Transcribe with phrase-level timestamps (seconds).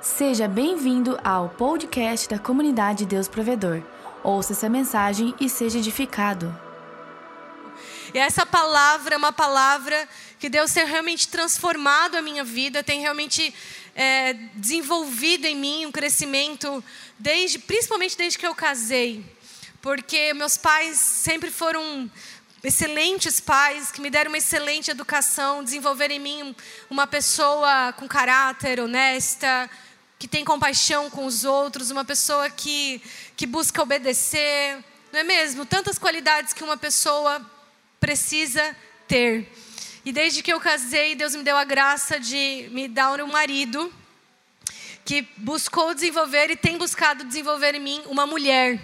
[0.00, 3.82] Seja bem-vindo ao podcast da comunidade Deus Provedor.
[4.22, 6.56] Ouça essa mensagem e seja edificado.
[8.14, 10.08] E essa palavra é uma palavra
[10.38, 13.52] que Deus tem realmente transformado a minha vida, tem realmente
[13.92, 16.82] é, desenvolvido em mim um crescimento,
[17.18, 19.26] desde, principalmente desde que eu casei.
[19.82, 22.08] Porque meus pais sempre foram
[22.62, 26.56] excelentes pais que me deram uma excelente educação, desenvolveram em mim
[26.88, 29.68] uma pessoa com caráter, honesta,
[30.18, 33.00] que tem compaixão com os outros, uma pessoa que,
[33.36, 34.82] que busca obedecer,
[35.12, 35.64] não é mesmo?
[35.64, 37.40] Tantas qualidades que uma pessoa
[38.00, 38.76] precisa
[39.06, 39.50] ter.
[40.04, 43.92] E desde que eu casei, Deus me deu a graça de me dar um marido
[45.04, 48.78] que buscou desenvolver e tem buscado desenvolver em mim uma mulher.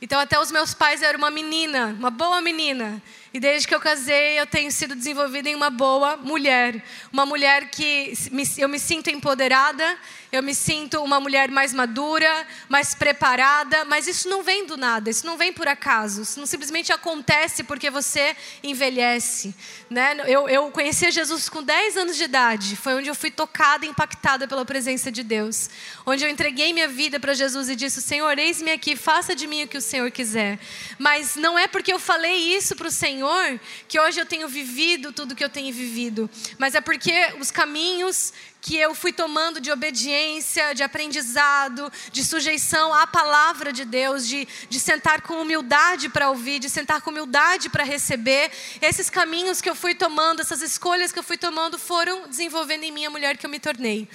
[0.00, 3.02] Então, até os meus pais eram uma menina, uma boa menina.
[3.34, 6.84] E desde que eu casei, eu tenho sido desenvolvida em uma boa mulher.
[7.12, 8.12] Uma mulher que
[8.56, 9.98] eu me sinto empoderada,
[10.30, 15.08] eu me sinto uma mulher mais madura, mais preparada, mas isso não vem do nada,
[15.08, 19.54] isso não vem por acaso, isso não simplesmente acontece porque você envelhece.
[19.88, 20.16] Né?
[20.26, 24.46] Eu, eu conheci Jesus com 10 anos de idade, foi onde eu fui tocada, impactada
[24.46, 25.70] pela presença de Deus,
[26.04, 29.62] onde eu entreguei minha vida para Jesus e disse: Senhor, eis-me aqui, faça de mim
[29.62, 30.58] o que o Senhor quiser.
[30.98, 35.12] Mas não é porque eu falei isso para o Senhor que hoje eu tenho vivido
[35.12, 39.70] tudo que eu tenho vivido, mas é porque os caminhos que eu fui tomando de
[39.70, 46.30] obediência, de aprendizado, de sujeição à palavra de Deus, de, de sentar com humildade para
[46.30, 48.50] ouvir, de sentar com humildade para receber.
[48.82, 52.92] Esses caminhos que eu fui tomando, essas escolhas que eu fui tomando, foram desenvolvendo em
[52.92, 54.08] mim a mulher que eu me tornei.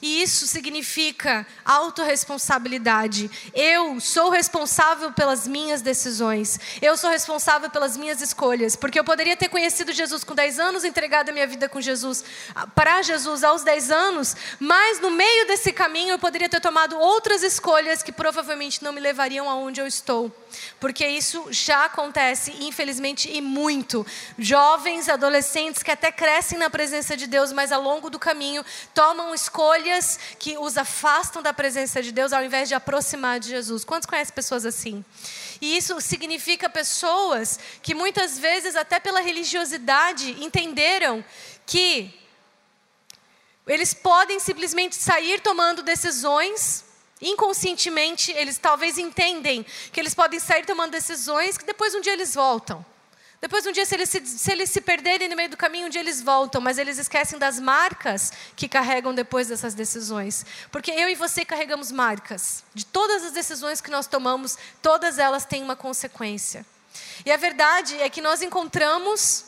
[0.00, 3.30] E isso significa autorresponsabilidade.
[3.54, 6.58] Eu sou responsável pelas minhas decisões.
[6.80, 8.76] Eu sou responsável pelas minhas escolhas.
[8.76, 12.24] Porque eu poderia ter conhecido Jesus com 10 anos, entregado a minha vida com Jesus,
[12.74, 17.42] para Jesus aos 10 anos, mas no meio desse caminho eu poderia ter tomado outras
[17.42, 20.30] escolhas que provavelmente não me levariam aonde eu estou.
[20.78, 24.06] Porque isso já acontece, infelizmente, e muito.
[24.38, 28.64] Jovens, adolescentes que até crescem na presença de Deus, mas ao longo do caminho
[28.94, 29.87] tomam escolhas
[30.38, 33.84] que os afastam da presença de Deus ao invés de aproximar de Jesus.
[33.84, 35.04] Quantos conhecem pessoas assim?
[35.60, 41.24] E isso significa pessoas que muitas vezes, até pela religiosidade, entenderam
[41.66, 42.14] que
[43.66, 46.84] eles podem simplesmente sair tomando decisões
[47.20, 52.34] Inconscientemente, eles talvez entendem que eles podem sair tomando decisões que depois um dia eles
[52.34, 52.84] voltam.
[53.40, 55.90] Depois um dia, se eles se, se eles se perderem no meio do caminho, um
[55.90, 60.44] dia eles voltam, mas eles esquecem das marcas que carregam depois dessas decisões.
[60.72, 62.64] Porque eu e você carregamos marcas.
[62.74, 66.66] De todas as decisões que nós tomamos, todas elas têm uma consequência.
[67.24, 69.44] E a verdade é que nós encontramos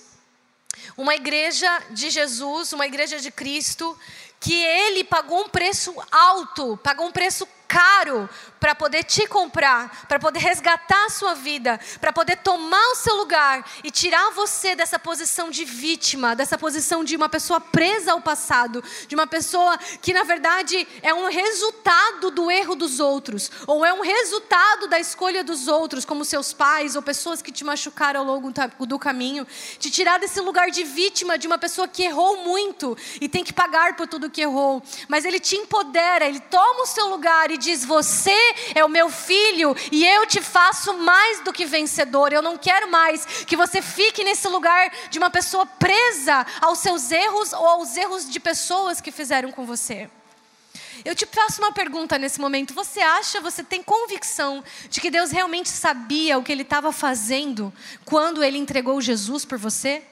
[0.96, 3.98] uma igreja de Jesus, uma igreja de Cristo,
[4.38, 10.19] que ele pagou um preço alto, pagou um preço caro para poder te comprar, para
[10.19, 14.98] poder resgatar a sua vida, para poder tomar o seu lugar e tirar você dessa
[14.98, 20.12] posição de vítima, dessa posição de uma pessoa presa ao passado, de uma pessoa que
[20.12, 25.44] na verdade é um resultado do erro dos outros, ou é um resultado da escolha
[25.44, 28.52] dos outros, como seus pais ou pessoas que te machucaram ao longo
[28.84, 29.47] do caminho,
[29.78, 33.52] te tirar desse lugar de vítima de uma pessoa que errou muito e tem que
[33.52, 37.59] pagar por tudo que errou, mas ele te empodera, ele toma o seu lugar e
[37.60, 38.37] diz: Você
[38.75, 42.32] é o meu filho e eu te faço mais do que vencedor.
[42.32, 47.12] Eu não quero mais que você fique nesse lugar de uma pessoa presa aos seus
[47.12, 50.10] erros ou aos erros de pessoas que fizeram com você.
[51.04, 52.75] Eu te faço uma pergunta nesse momento.
[52.75, 57.72] Você acha, você tem convicção de que Deus realmente sabia o que ele estava fazendo
[58.04, 60.03] quando ele entregou Jesus por você?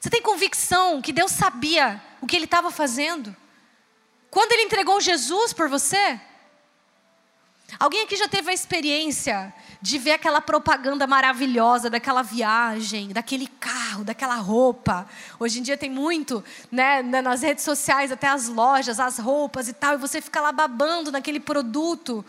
[0.00, 3.34] Você tem convicção que Deus sabia o que ele estava fazendo?
[4.30, 6.20] Quando ele entregou Jesus por você?
[7.78, 14.04] Alguém aqui já teve a experiência de ver aquela propaganda maravilhosa daquela viagem, daquele carro,
[14.04, 15.06] daquela roupa?
[15.38, 19.72] Hoje em dia tem muito, né, nas redes sociais, até as lojas, as roupas e
[19.72, 22.24] tal, e você fica lá babando naquele produto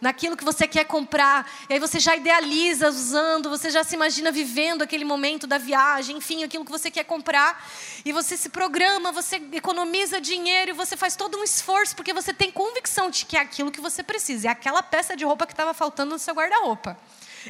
[0.00, 1.50] naquilo que você quer comprar.
[1.68, 6.16] E aí você já idealiza usando, você já se imagina vivendo aquele momento da viagem,
[6.16, 7.64] enfim, aquilo que você quer comprar.
[8.04, 12.32] E você se programa, você economiza dinheiro e você faz todo um esforço porque você
[12.32, 14.48] tem convicção de que é aquilo que você precisa.
[14.48, 16.96] É aquela peça de roupa que estava faltando no seu guarda-roupa.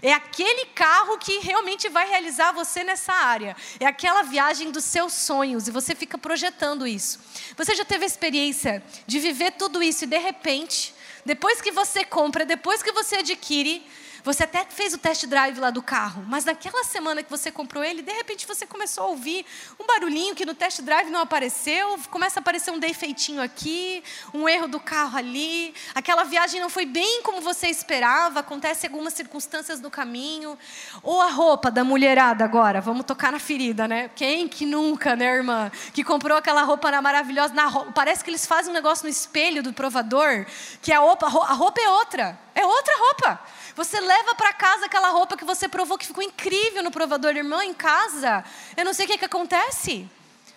[0.03, 3.57] É aquele carro que realmente vai realizar você nessa área.
[3.81, 7.19] É aquela viagem dos seus sonhos e você fica projetando isso.
[7.57, 10.95] Você já teve a experiência de viver tudo isso e de repente
[11.27, 13.85] depois que você compra, depois que você adquire,
[14.27, 17.85] Você até fez o test drive lá do carro, mas naquela semana que você comprou
[17.85, 19.47] ele, de repente você começou a ouvir
[19.79, 24.03] um barulhinho que no test drive não apareceu, começa a aparecer um defeitinho aqui,
[24.35, 29.13] um erro do carro ali, aquela viagem não foi bem como você esperava, acontece algumas
[29.13, 30.59] circunstâncias no caminho,
[31.05, 34.11] ou a roupa da mulherada agora, vamos tocar na ferida, né?
[34.17, 38.45] Quem que nunca, né, irmã, que comprou aquela roupa maravilhosa, na roupa, parece que eles
[38.45, 40.47] fazem um negócio no espelho do provador,
[40.83, 43.41] que a roupa, a roupa é outra, é outra roupa.
[43.77, 47.63] Você leva para casa aquela roupa que você provou que ficou incrível no provador, irmã,
[47.63, 48.43] em casa.
[48.75, 50.09] Eu não sei o que, que acontece.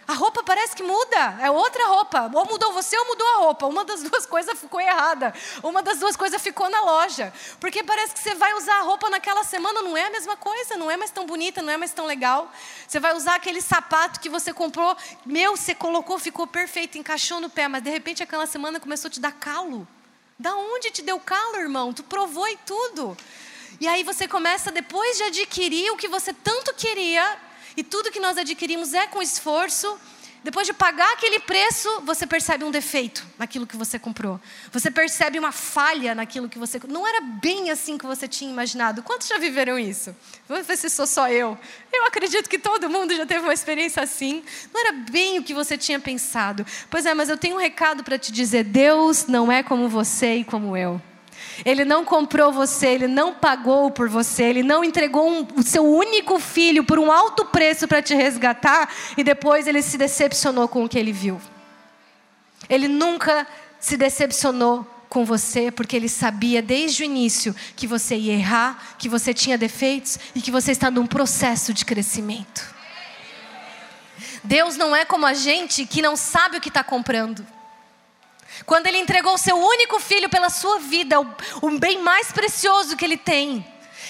[0.08, 2.32] A roupa parece que muda, é outra roupa.
[2.34, 3.68] Ou mudou você ou mudou a roupa.
[3.68, 5.34] Uma das duas coisas ficou errada.
[5.62, 7.34] Uma das duas coisas ficou na loja.
[7.60, 10.78] Porque parece que você vai usar a roupa naquela semana, não é a mesma coisa,
[10.78, 12.50] não é mais tão bonita, não é mais tão legal.
[12.88, 17.50] Você vai usar aquele sapato que você comprou, meu, você colocou, ficou perfeito, encaixou no
[17.50, 19.86] pé, mas de repente aquela semana começou a te dar calo.
[20.40, 21.92] Da onde te deu calo, irmão?
[21.94, 23.18] Tu provou e tudo.
[23.78, 27.38] E aí você começa, depois de adquirir o que você tanto queria,
[27.76, 30.00] e tudo que nós adquirimos é com esforço,
[30.44, 34.40] depois de pagar aquele preço, você percebe um defeito naquilo que você comprou.
[34.72, 36.80] Você percebe uma falha naquilo que você.
[36.88, 39.04] Não era bem assim que você tinha imaginado.
[39.04, 40.16] Quantos já viveram isso?
[40.48, 41.58] Vamos ver se sou só eu.
[41.92, 44.42] Eu acredito que todo mundo já teve uma experiência assim.
[44.74, 46.66] Não era bem o que você tinha pensado.
[46.90, 50.36] Pois é, mas eu tenho um recado para te dizer: Deus não é como você
[50.36, 51.02] e como eu.
[51.66, 55.86] Ele não comprou você, ele não pagou por você, ele não entregou um, o seu
[55.86, 60.84] único filho por um alto preço para te resgatar e depois ele se decepcionou com
[60.84, 61.40] o que ele viu.
[62.70, 63.48] Ele nunca
[63.80, 69.10] se decepcionou com você porque ele sabia desde o início que você ia errar, que
[69.10, 72.76] você tinha defeitos e que você está num processo de crescimento.
[74.44, 77.46] Deus não é como a gente que não sabe o que está comprando.
[78.66, 81.28] Quando ele entregou o seu único filho pela sua vida, o,
[81.62, 83.66] o bem mais precioso que ele tem.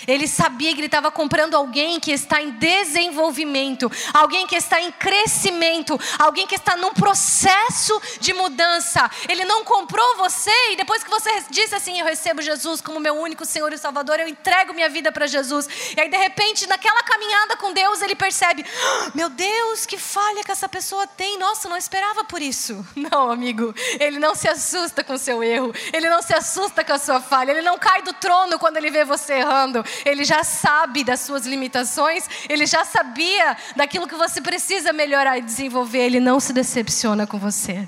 [0.07, 4.91] Ele sabia que ele estava comprando alguém que está em desenvolvimento, alguém que está em
[4.91, 9.09] crescimento, alguém que está num processo de mudança.
[9.27, 13.15] Ele não comprou você e depois que você disse assim: Eu recebo Jesus como meu
[13.15, 15.67] único Senhor e Salvador, eu entrego minha vida para Jesus.
[15.95, 20.43] E aí, de repente, naquela caminhada com Deus, ele percebe: ah, Meu Deus, que falha
[20.43, 21.37] que essa pessoa tem.
[21.37, 22.85] Nossa, não esperava por isso.
[22.95, 26.93] Não, amigo, ele não se assusta com o seu erro, ele não se assusta com
[26.93, 30.43] a sua falha, ele não cai do trono quando ele vê você errando ele já
[30.43, 36.19] sabe das suas limitações, ele já sabia daquilo que você precisa melhorar e desenvolver, ele
[36.19, 37.87] não se decepciona com você.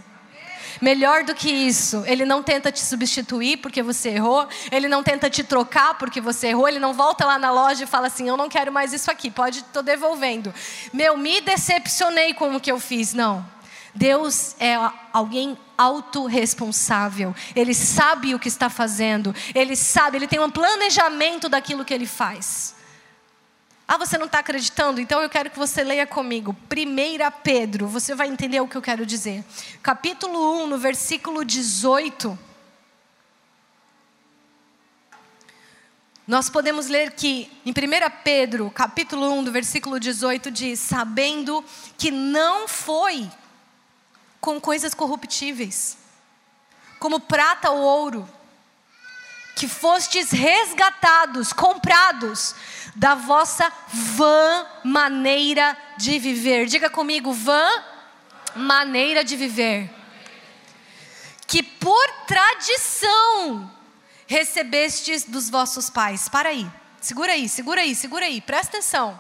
[0.81, 5.29] Melhor do que isso, ele não tenta te substituir porque você errou, ele não tenta
[5.29, 8.35] te trocar porque você errou, ele não volta lá na loja e fala assim: Eu
[8.35, 10.51] não quero mais isso aqui, pode, estou devolvendo.
[10.91, 13.13] Meu, me decepcionei com o que eu fiz.
[13.13, 13.45] Não.
[13.93, 14.75] Deus é
[15.11, 17.35] alguém autorresponsável.
[17.55, 19.35] Ele sabe o que está fazendo.
[19.53, 22.75] Ele sabe, ele tem um planejamento daquilo que ele faz.
[23.87, 25.01] Ah, você não está acreditando?
[25.01, 26.55] Então eu quero que você leia comigo.
[26.71, 29.43] 1 Pedro, você vai entender o que eu quero dizer.
[29.83, 32.39] Capítulo 1, no versículo 18.
[36.25, 37.73] Nós podemos ler que em 1
[38.23, 41.61] Pedro, capítulo 1, do versículo 18, diz: Sabendo
[41.97, 43.29] que não foi
[44.41, 45.95] com coisas corruptíveis,
[46.99, 48.27] como prata ou ouro,
[49.55, 52.55] que fostes resgatados, comprados
[52.95, 56.65] da vossa vã maneira de viver.
[56.65, 57.69] Diga comigo, vã
[58.55, 59.89] maneira de viver.
[61.45, 63.71] Que por tradição
[64.25, 66.27] recebestes dos vossos pais.
[66.27, 66.67] Para aí,
[66.99, 69.19] segura aí, segura aí, segura aí, presta atenção.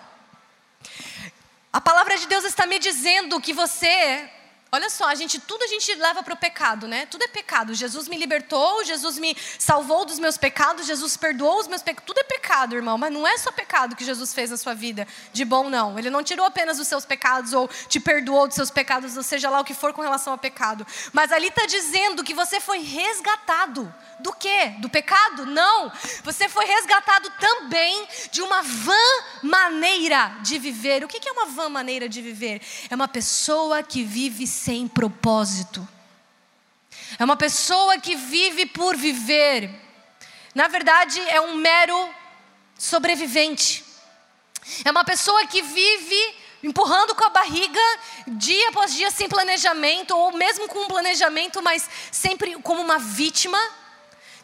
[1.71, 4.29] A palavra de Deus está me dizendo que você
[4.73, 7.05] Olha só, a gente tudo a gente leva para o pecado, né?
[7.05, 7.73] Tudo é pecado.
[7.73, 12.07] Jesus me libertou, Jesus me salvou dos meus pecados, Jesus perdoou os meus pecados.
[12.07, 15.05] Tudo é pecado, irmão, mas não é só pecado que Jesus fez na sua vida
[15.33, 15.99] de bom não.
[15.99, 19.49] Ele não tirou apenas os seus pecados ou te perdoou dos seus pecados, ou seja
[19.49, 20.87] lá o que for com relação ao pecado.
[21.11, 23.93] Mas ali está dizendo que você foi resgatado.
[24.21, 24.75] Do quê?
[24.77, 25.45] Do pecado?
[25.47, 25.91] Não.
[26.23, 28.93] Você foi resgatado também de uma vã
[29.41, 31.03] maneira de viver.
[31.03, 32.61] O que é uma vã maneira de viver?
[32.89, 35.87] É uma pessoa que vive sem propósito.
[37.17, 39.71] É uma pessoa que vive por viver.
[40.53, 41.97] Na verdade, é um mero
[42.77, 43.83] sobrevivente.
[44.85, 47.81] É uma pessoa que vive empurrando com a barriga
[48.27, 53.57] dia após dia sem planejamento, ou mesmo com um planejamento, mas sempre como uma vítima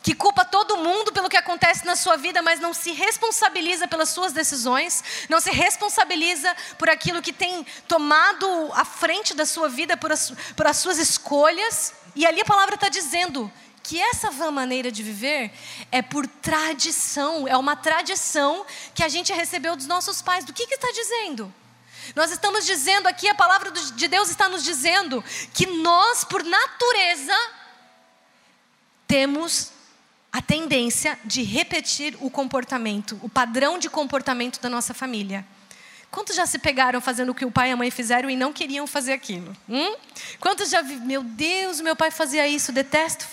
[0.08, 4.08] que culpa todo mundo pelo que acontece na sua vida, mas não se responsabiliza pelas
[4.08, 9.98] suas decisões, não se responsabiliza por aquilo que tem tomado a frente da sua vida,
[9.98, 11.92] por as, por as suas escolhas.
[12.16, 13.52] E ali a palavra está dizendo
[13.84, 15.52] que essa vã maneira de viver
[15.92, 20.46] é por tradição, é uma tradição que a gente recebeu dos nossos pais.
[20.46, 21.54] Do que, que está dizendo?
[22.16, 25.22] Nós estamos dizendo aqui, a palavra de Deus está nos dizendo
[25.54, 27.36] que nós, por natureza,
[29.06, 29.76] temos
[30.38, 35.44] a tendência de repetir o comportamento, o padrão de comportamento da nossa família.
[36.12, 38.54] Quantos já se pegaram fazendo o que o pai e a mãe fizeram e não
[38.54, 39.52] queriam fazer aquilo?
[39.68, 39.96] Hum?
[40.40, 43.26] Quantos já vi, meu Deus, meu pai fazia isso, detesto,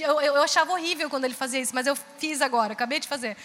[0.00, 3.36] eu, eu, achava horrível quando ele fazia isso, mas eu fiz agora, acabei de fazer.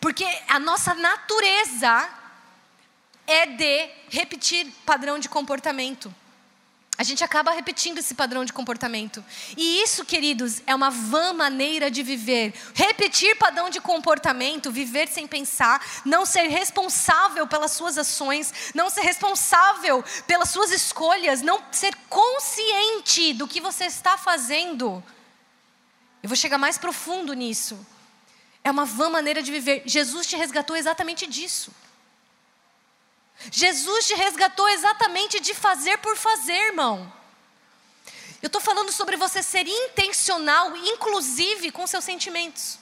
[0.00, 2.08] Porque a nossa natureza
[3.26, 6.12] é de repetir padrão de comportamento
[6.96, 9.24] a gente acaba repetindo esse padrão de comportamento.
[9.56, 12.54] E isso, queridos, é uma vã maneira de viver.
[12.72, 19.00] Repetir padrão de comportamento, viver sem pensar, não ser responsável pelas suas ações, não ser
[19.00, 25.02] responsável pelas suas escolhas, não ser consciente do que você está fazendo.
[26.22, 27.76] Eu vou chegar mais profundo nisso.
[28.62, 29.82] É uma vã maneira de viver.
[29.84, 31.72] Jesus te resgatou exatamente disso.
[33.50, 37.12] Jesus te resgatou exatamente de fazer por fazer, irmão.
[38.40, 42.78] Eu estou falando sobre você ser intencional, inclusive com seus sentimentos.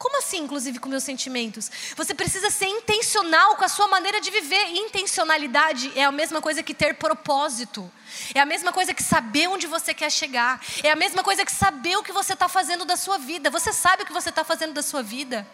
[0.00, 1.70] Como assim, inclusive com meus sentimentos?
[1.94, 4.68] Você precisa ser intencional com a sua maneira de viver.
[4.68, 7.92] Intencionalidade é a mesma coisa que ter propósito.
[8.34, 10.58] É a mesma coisa que saber onde você quer chegar.
[10.82, 13.50] É a mesma coisa que saber o que você está fazendo da sua vida.
[13.50, 15.46] Você sabe o que você está fazendo da sua vida?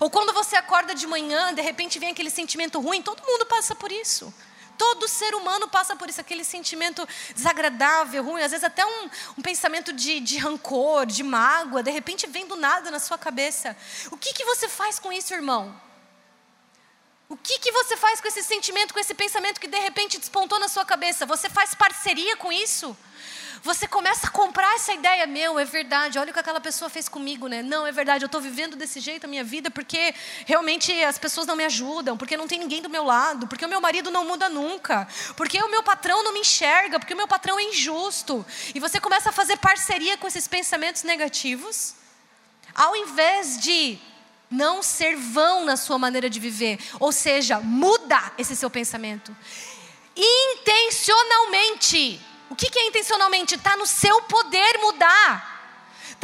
[0.00, 3.74] Ou quando você acorda de manhã, de repente vem aquele sentimento ruim, todo mundo passa
[3.74, 4.32] por isso.
[4.76, 9.42] Todo ser humano passa por isso, aquele sentimento desagradável, ruim, às vezes até um, um
[9.42, 13.76] pensamento de, de, rancor, de mágoa, de repente vem do nada na sua cabeça.
[14.10, 15.80] O que, que você faz com isso, irmão?
[17.28, 20.58] O que, que você faz com esse sentimento, com esse pensamento que de repente despontou
[20.58, 21.24] na sua cabeça?
[21.24, 22.96] Você faz parceria com isso?
[23.62, 27.08] Você começa a comprar essa ideia, meu, é verdade, olha o que aquela pessoa fez
[27.08, 27.62] comigo, né?
[27.62, 30.14] Não, é verdade, eu estou vivendo desse jeito a minha vida porque
[30.46, 33.68] realmente as pessoas não me ajudam, porque não tem ninguém do meu lado, porque o
[33.68, 35.06] meu marido não muda nunca,
[35.36, 38.44] porque o meu patrão não me enxerga, porque o meu patrão é injusto.
[38.74, 41.94] E você começa a fazer parceria com esses pensamentos negativos,
[42.74, 43.98] ao invés de
[44.50, 49.34] não ser vão na sua maneira de viver, ou seja, muda esse seu pensamento
[50.16, 52.20] intencionalmente.
[52.50, 53.54] O que é intencionalmente?
[53.54, 55.53] Está no seu poder mudar.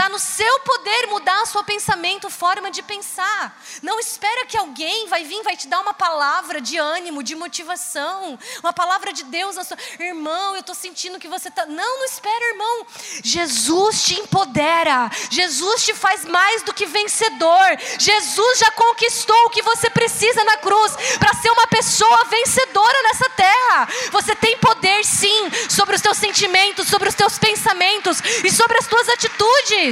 [0.01, 3.55] Está no seu poder mudar o seu pensamento, forma de pensar.
[3.83, 8.39] Não espera que alguém vai vir, vai te dar uma palavra de ânimo, de motivação,
[8.61, 9.77] uma palavra de Deus na sua.
[9.99, 11.67] Irmão, eu estou sentindo que você está.
[11.67, 12.87] Não, não espera, irmão.
[13.23, 15.11] Jesus te empodera.
[15.31, 17.77] Jesus te faz mais do que vencedor.
[17.99, 23.29] Jesus já conquistou o que você precisa na cruz para ser uma pessoa vencedora nessa
[23.29, 23.89] terra.
[24.13, 28.87] Você tem poder, sim, sobre os teus sentimentos, sobre os teus pensamentos e sobre as
[28.87, 29.90] tuas atitudes.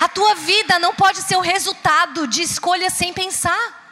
[0.00, 3.84] A tua vida não pode ser o resultado de escolhas sem pensar.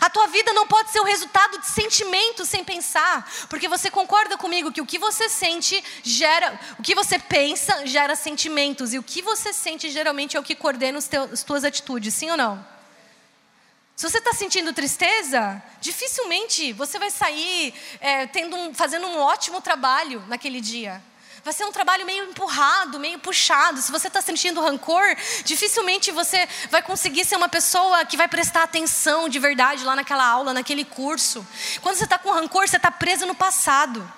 [0.00, 4.36] A tua vida não pode ser o resultado de sentimentos sem pensar, porque você concorda
[4.36, 9.02] comigo que o que você sente gera, o que você pensa gera sentimentos e o
[9.02, 12.36] que você sente geralmente é o que coordena os teus, as tuas atitudes, sim ou
[12.36, 12.64] não?
[13.94, 19.60] Se você está sentindo tristeza, dificilmente você vai sair é, tendo um, fazendo um ótimo
[19.60, 21.00] trabalho naquele dia.
[21.44, 23.82] Vai ser um trabalho meio empurrado, meio puxado.
[23.82, 25.04] Se você está sentindo rancor,
[25.44, 30.26] dificilmente você vai conseguir ser uma pessoa que vai prestar atenção de verdade lá naquela
[30.26, 31.46] aula, naquele curso.
[31.82, 34.10] Quando você está com rancor, você está preso no passado.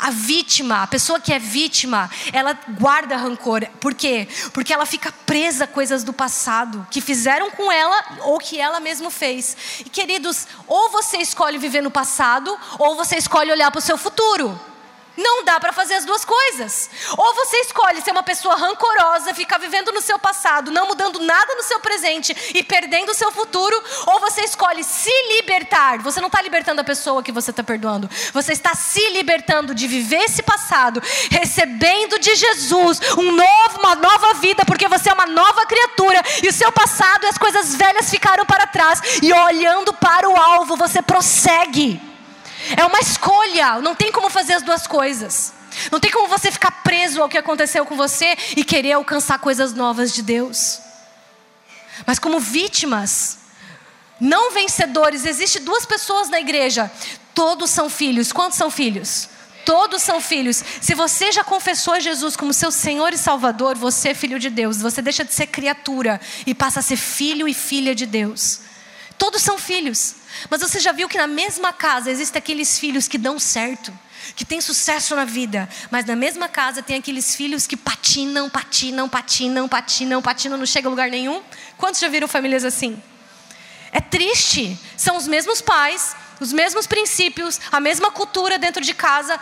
[0.00, 3.64] A vítima, a pessoa que é vítima, ela guarda rancor.
[3.80, 4.26] Por quê?
[4.52, 8.80] Porque ela fica presa a coisas do passado que fizeram com ela ou que ela
[8.80, 9.56] mesma fez.
[9.78, 13.96] E queridos, ou você escolhe viver no passado, ou você escolhe olhar para o seu
[13.96, 14.73] futuro.
[15.16, 16.90] Não dá para fazer as duas coisas.
[17.16, 21.54] Ou você escolhe ser uma pessoa rancorosa, ficar vivendo no seu passado, não mudando nada
[21.54, 25.98] no seu presente e perdendo o seu futuro, ou você escolhe se libertar.
[25.98, 28.10] Você não está libertando a pessoa que você está perdoando.
[28.32, 34.34] Você está se libertando de viver esse passado, recebendo de Jesus um novo, uma nova
[34.34, 38.10] vida, porque você é uma nova criatura e o seu passado e as coisas velhas
[38.10, 39.00] ficaram para trás.
[39.22, 42.13] E olhando para o alvo, você prossegue.
[42.76, 45.52] É uma escolha, não tem como fazer as duas coisas.
[45.90, 49.72] Não tem como você ficar preso ao que aconteceu com você e querer alcançar coisas
[49.72, 50.80] novas de Deus.
[52.06, 53.38] Mas como vítimas,
[54.20, 56.90] não vencedores, existe duas pessoas na igreja.
[57.34, 58.32] Todos são filhos.
[58.32, 59.28] Quantos são filhos?
[59.64, 60.62] Todos são filhos.
[60.80, 64.80] Se você já confessou Jesus como seu Senhor e Salvador, você é filho de Deus.
[64.80, 68.60] Você deixa de ser criatura e passa a ser filho e filha de Deus.
[69.18, 70.16] Todos são filhos.
[70.50, 73.92] Mas você já viu que na mesma casa existem aqueles filhos que dão certo?
[74.34, 79.08] que tem sucesso na vida, mas na mesma casa tem aqueles filhos que patinam, patinam,
[79.08, 81.42] patinam, patinam, patinam, não chega a lugar nenhum.
[81.76, 83.00] Quantos já viram famílias assim?
[83.92, 84.78] É triste.
[84.96, 89.38] São os mesmos pais, os mesmos princípios, a mesma cultura dentro de casa,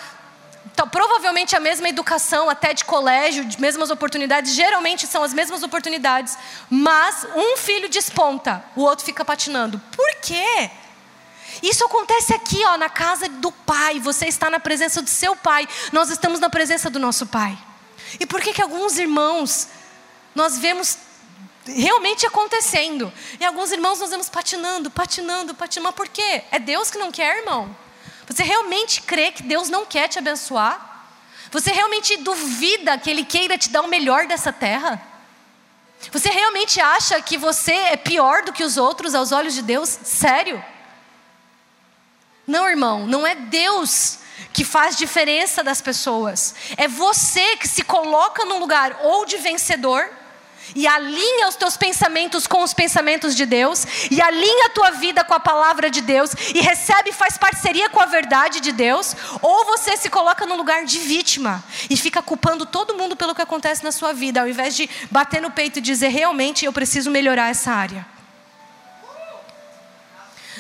[0.72, 5.62] então, provavelmente a mesma educação, até de colégio, de mesmas oportunidades, geralmente são as mesmas
[5.62, 6.38] oportunidades,
[6.70, 9.78] mas um filho desponta, o outro fica patinando.
[9.94, 10.70] Por quê?
[11.60, 13.98] Isso acontece aqui, ó, na casa do pai.
[14.00, 15.68] Você está na presença do seu pai.
[15.92, 17.58] Nós estamos na presença do nosso pai.
[18.20, 19.68] E por que que alguns irmãos
[20.34, 20.98] nós vemos
[21.66, 23.12] realmente acontecendo?
[23.38, 25.88] E alguns irmãos nós vemos patinando, patinando, patinando.
[25.88, 26.44] Mas por quê?
[26.50, 27.74] É Deus que não quer, irmão?
[28.26, 30.90] Você realmente crê que Deus não quer te abençoar?
[31.50, 35.02] Você realmente duvida que Ele queira te dar o melhor dessa terra?
[36.10, 39.88] Você realmente acha que você é pior do que os outros aos olhos de Deus?
[39.88, 40.64] Sério?
[42.46, 44.18] Não, irmão, não é Deus
[44.52, 46.54] que faz diferença das pessoas.
[46.76, 50.10] É você que se coloca num lugar ou de vencedor
[50.74, 55.24] e alinha os teus pensamentos com os pensamentos de Deus, e alinha a tua vida
[55.24, 59.14] com a palavra de Deus, e recebe e faz parceria com a verdade de Deus,
[59.40, 63.42] ou você se coloca no lugar de vítima e fica culpando todo mundo pelo que
[63.42, 67.10] acontece na sua vida, ao invés de bater no peito e dizer realmente eu preciso
[67.10, 68.06] melhorar essa área.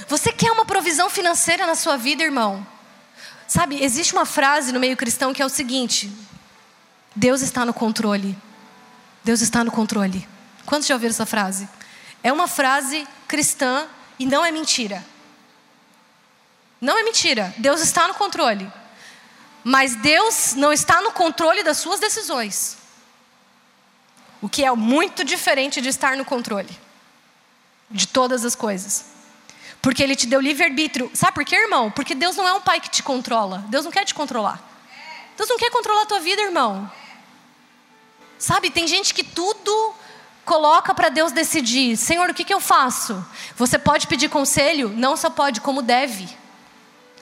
[0.08, 2.66] Você quer uma provisão financeira na sua vida, irmão?
[3.46, 6.10] Sabe, existe uma frase no meio cristão que é o seguinte:
[7.14, 8.36] Deus está no controle.
[9.22, 10.26] Deus está no controle.
[10.64, 11.68] Quantos já ouviram essa frase?
[12.22, 13.86] É uma frase cristã
[14.18, 15.04] e não é mentira.
[16.80, 17.54] Não é mentira.
[17.58, 18.70] Deus está no controle.
[19.62, 22.76] Mas Deus não está no controle das suas decisões.
[24.40, 26.76] O que é muito diferente de estar no controle
[27.88, 29.11] de todas as coisas.
[29.82, 31.10] Porque Ele te deu livre-arbítrio.
[31.12, 31.90] Sabe por quê, irmão?
[31.90, 33.64] Porque Deus não é um pai que te controla.
[33.68, 34.62] Deus não quer te controlar.
[35.36, 36.90] Deus não quer controlar a tua vida, irmão.
[38.38, 39.94] Sabe, tem gente que tudo
[40.44, 41.96] coloca para Deus decidir.
[41.96, 43.24] Senhor, o que, que eu faço?
[43.56, 44.88] Você pode pedir conselho?
[44.90, 46.28] Não só pode, como deve.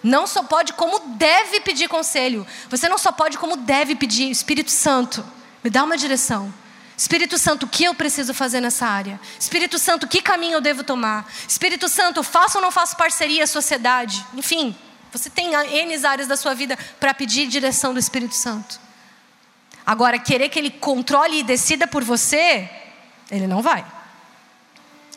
[0.03, 2.47] Não só pode, como deve pedir conselho.
[2.69, 4.31] Você não só pode, como deve pedir.
[4.31, 5.25] Espírito Santo,
[5.63, 6.53] me dá uma direção.
[7.01, 9.19] Espírito Santo, o que eu preciso fazer nessa área?
[9.39, 11.27] Espírito Santo, que caminho eu devo tomar?
[11.49, 14.23] Espírito Santo, faço ou não faço parceria, sociedade?
[14.35, 14.77] Enfim,
[15.11, 18.79] você tem N áreas da sua vida para pedir direção do Espírito Santo.
[19.87, 22.69] Agora, querer que ele controle e decida por você,
[23.31, 23.83] ele não vai.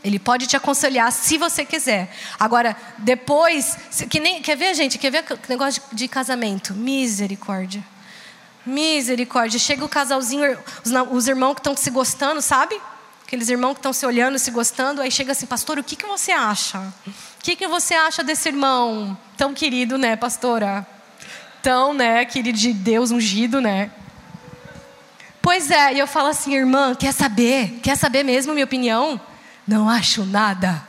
[0.06, 2.10] Ele pode te aconselhar se você quiser.
[2.40, 3.78] Agora, depois,
[4.10, 4.98] que nem, quer ver, gente?
[4.98, 6.74] Quer ver negócio de, de casamento?
[6.74, 7.84] Misericórdia.
[8.66, 9.60] Misericórdia.
[9.60, 12.80] Chega o casalzinho, os, os irmãos que estão se gostando, sabe?
[13.26, 15.02] Aqueles irmãos que estão se olhando, se gostando.
[15.02, 16.80] Aí chega assim, pastor, o que, que você acha?
[17.08, 19.18] O que, que você acha desse irmão?
[19.36, 20.86] Tão querido, né, pastora?
[21.62, 23.92] Tão, né, querido de Deus ungido, né?
[25.42, 27.80] Pois é, e eu falo assim, irmã, quer saber?
[27.84, 29.20] Quer saber mesmo minha opinião?
[29.68, 30.82] Não acho nada.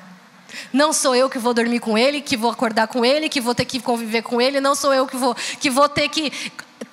[0.73, 3.55] Não sou eu que vou dormir com ele, que vou acordar com ele, que vou
[3.55, 6.33] ter que conviver com ele, não sou eu que vou, que vou ter que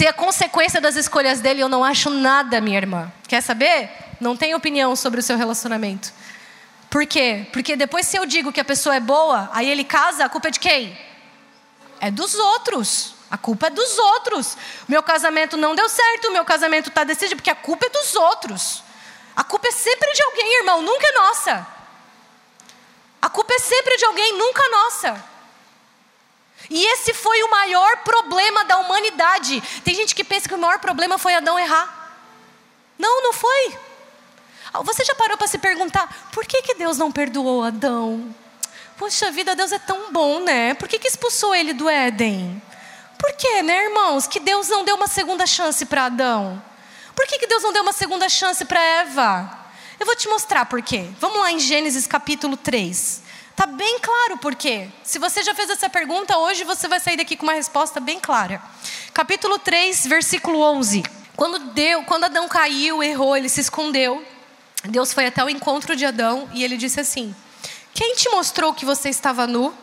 [0.01, 1.61] ter a consequência das escolhas dele.
[1.61, 3.13] Eu não acho nada, minha irmã.
[3.27, 3.87] Quer saber?
[4.19, 6.11] Não tenho opinião sobre o seu relacionamento.
[6.89, 7.45] Por quê?
[7.53, 10.47] Porque depois, se eu digo que a pessoa é boa, aí ele casa, a culpa
[10.47, 10.99] é de quem?
[11.99, 13.13] É dos outros.
[13.29, 14.57] A culpa é dos outros.
[14.87, 18.83] Meu casamento não deu certo, meu casamento está decidido, porque a culpa é dos outros.
[19.35, 21.67] A culpa é sempre de alguém, irmão, nunca é nossa.
[23.21, 25.23] A culpa é sempre de alguém, nunca nossa.
[26.73, 29.61] E esse foi o maior problema da humanidade.
[29.83, 32.15] Tem gente que pensa que o maior problema foi Adão errar.
[32.97, 33.77] Não, não foi.
[34.85, 38.33] Você já parou para se perguntar por que, que Deus não perdoou Adão?
[38.97, 40.73] Poxa vida, Deus é tão bom, né?
[40.75, 42.61] Por que, que expulsou ele do Éden?
[43.19, 46.63] Por que, né, irmãos, que Deus não deu uma segunda chance para Adão?
[47.13, 49.59] Por que, que Deus não deu uma segunda chance para Eva?
[49.99, 51.09] Eu vou te mostrar por quê.
[51.19, 53.23] Vamos lá em Gênesis capítulo 3.
[53.51, 54.87] Está bem claro por quê.
[55.03, 58.19] Se você já fez essa pergunta, hoje você vai sair daqui com uma resposta bem
[58.19, 58.61] clara.
[59.13, 61.03] Capítulo 3, versículo 11.
[61.35, 64.25] Quando, Deus, quando Adão caiu, errou, ele se escondeu.
[64.85, 67.35] Deus foi até o encontro de Adão e ele disse assim:
[67.93, 69.73] Quem te mostrou que você estava nu?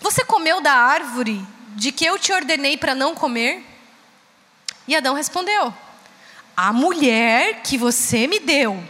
[0.00, 1.46] Você comeu da árvore
[1.76, 3.62] de que eu te ordenei para não comer?
[4.88, 5.72] E Adão respondeu:
[6.56, 8.82] A mulher que você me deu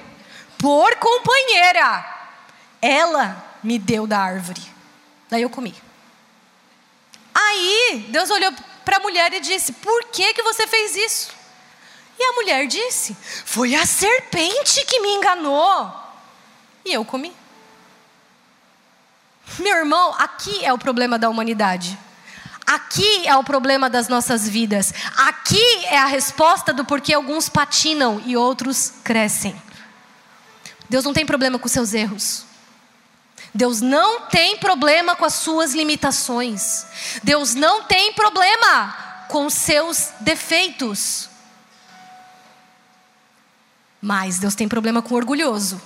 [0.59, 2.05] por companheira,
[2.81, 4.63] ela me deu da árvore.
[5.31, 5.75] Daí eu comi.
[7.35, 8.53] Aí Deus olhou
[8.85, 11.31] para a mulher e disse: Por que, que você fez isso?
[12.19, 15.93] E a mulher disse: Foi a serpente que me enganou.
[16.85, 17.35] E eu comi.
[19.59, 21.99] Meu irmão, aqui é o problema da humanidade.
[22.67, 24.93] Aqui é o problema das nossas vidas.
[25.17, 29.61] Aqui é a resposta do porquê alguns patinam e outros crescem.
[30.89, 32.47] Deus não tem problema com seus erros.
[33.55, 36.87] Deus não tem problema com as suas limitações.
[37.23, 41.31] Deus não tem problema com os seus defeitos.
[44.03, 45.81] Mas Deus tem problema com o orgulhoso.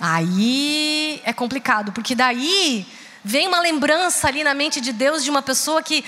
[0.00, 2.84] Aí é complicado, porque daí
[3.24, 6.04] vem uma lembrança ali na mente de Deus de uma pessoa que,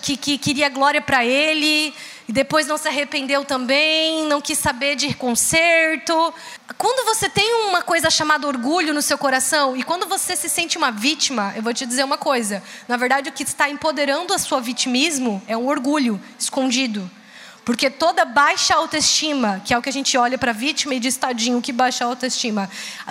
[0.00, 1.92] que, que queria glória para Ele,
[2.28, 6.32] e depois não se arrependeu também, não quis saber de conserto.
[6.78, 10.78] Quando você tem uma coisa chamada orgulho no seu coração, e quando você se sente
[10.78, 14.38] uma vítima, eu vou te dizer uma coisa: na verdade, o que está empoderando a
[14.38, 17.10] sua vitimismo é um orgulho escondido.
[17.70, 20.98] Porque toda baixa autoestima, que é o que a gente olha para a vítima e
[20.98, 22.68] diz, tadinho, que baixa autoestima.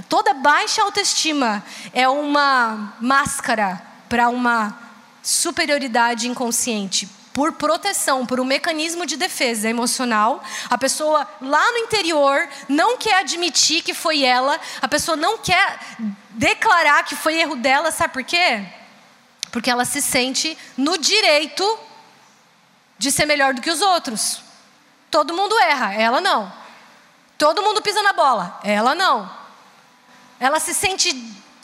[0.10, 4.78] Toda baixa autoestima é uma máscara para uma
[5.24, 7.08] superioridade inconsciente.
[7.32, 13.20] Por proteção, por um mecanismo de defesa emocional, a pessoa lá no interior não quer
[13.20, 15.80] admitir que foi ela, a pessoa não quer
[16.32, 18.66] declarar que foi erro dela, sabe por quê?
[19.54, 21.80] Porque ela se sente no direito
[22.98, 24.49] de ser melhor do que os outros.
[25.10, 26.52] Todo mundo erra, ela não.
[27.38, 29.30] Todo mundo pisa na bola, ela não.
[30.40, 31.14] Ela se sente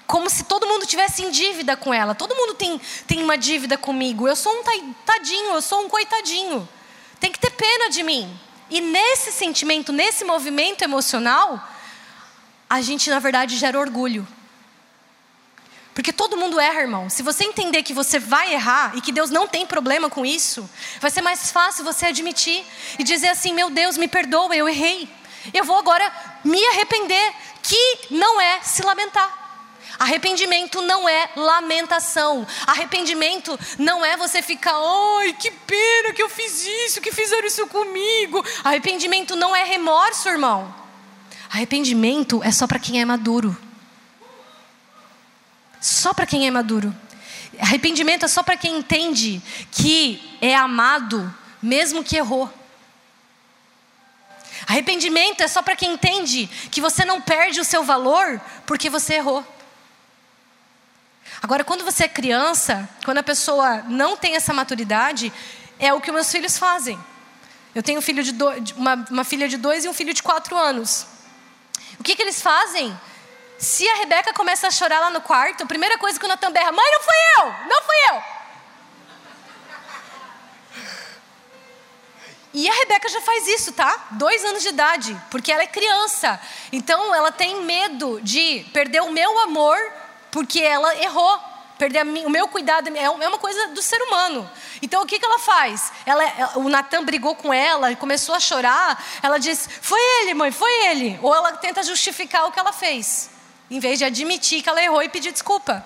[0.08, 2.16] como se todo mundo tivesse em dívida com ela.
[2.16, 4.28] Todo mundo tem, tem uma dívida comigo.
[4.28, 4.64] Eu sou um
[5.06, 6.68] tadinho, eu sou um coitadinho.
[7.20, 8.40] Tem que ter pena de mim.
[8.70, 11.62] E nesse sentimento, nesse movimento emocional,
[12.70, 14.28] a gente na verdade gera orgulho.
[15.96, 17.10] Porque todo mundo erra, irmão.
[17.10, 20.70] Se você entender que você vai errar e que Deus não tem problema com isso,
[21.00, 22.66] vai ser mais fácil você admitir
[23.00, 25.08] e dizer assim: meu Deus, me perdoa, eu errei.
[25.54, 26.12] Eu vou agora
[26.44, 29.44] me arrepender, que não é se lamentar.
[29.98, 32.46] Arrependimento não é lamentação.
[32.68, 37.66] Arrependimento não é você ficar, ai, que pena que eu fiz isso, que fizeram isso
[37.68, 38.44] comigo.
[38.66, 40.76] Arrependimento não é remorso, irmão.
[41.50, 43.56] Arrependimento é só para quem é maduro.
[45.86, 46.92] Só para quem é maduro.
[47.60, 49.40] Arrependimento é só para quem entende
[49.72, 52.52] que é amado, mesmo que errou.
[54.66, 59.14] Arrependimento é só para quem entende que você não perde o seu valor porque você
[59.14, 59.46] errou.
[61.40, 65.32] Agora, quando você é criança, quando a pessoa não tem essa maturidade,
[65.78, 66.98] é o que meus filhos fazem.
[67.76, 70.58] Eu tenho um filho de uma, uma filha de dois e um filho de quatro
[70.58, 71.06] anos.
[72.00, 73.00] O que, que eles fazem?
[73.66, 76.52] Se a Rebeca começa a chorar lá no quarto, a primeira coisa que o Natan
[76.52, 77.68] berra: Mãe, não fui eu!
[77.68, 78.24] Não fui eu!
[82.54, 84.06] E a Rebeca já faz isso, tá?
[84.12, 86.40] Dois anos de idade, porque ela é criança.
[86.72, 89.76] Então ela tem medo de perder o meu amor,
[90.30, 91.40] porque ela errou.
[91.80, 94.50] Perder o meu cuidado é, é uma coisa do ser humano.
[94.80, 95.92] Então o que, que ela faz?
[96.06, 96.24] Ela,
[96.58, 99.04] o Natan brigou com ela começou a chorar.
[99.24, 101.20] Ela diz: Foi ele, mãe, foi ele.
[101.24, 103.34] Ou ela tenta justificar o que ela fez
[103.70, 105.86] em vez de admitir que ela errou e pedir desculpa.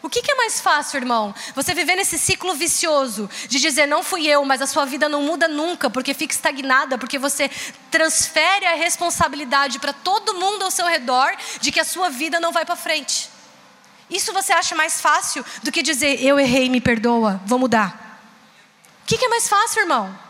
[0.00, 1.34] O que, que, é mais fácil, irmão?
[1.54, 5.22] Você viver nesse ciclo vicioso de dizer não fui eu, mas a sua vida não
[5.22, 7.50] muda nunca porque fica estagnada, porque você
[7.90, 12.52] transfere a responsabilidade para todo mundo ao seu redor de que a sua vida não
[12.52, 13.28] vai para frente.
[14.08, 18.20] Isso você acha mais fácil do que dizer eu errei, me perdoa, vou mudar?
[19.02, 20.27] O que, que é mais fácil, irmão?